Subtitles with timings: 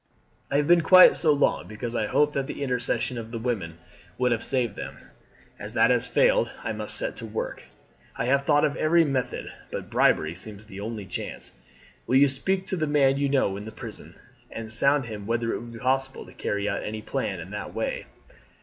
[0.49, 3.77] I have been quiet so long because I hoped that the intercession of the women
[4.17, 4.97] would have saved them.
[5.59, 7.65] As that has failed I must set to work.
[8.15, 11.51] I have thought of every method, but bribery seems the only chance.
[12.07, 14.15] Will you speak to the man you know in the prison,
[14.49, 17.71] and sound him whether it will be possible to carry out any plan in that
[17.75, 18.07] way?"